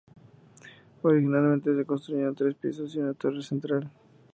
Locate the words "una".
3.01-3.13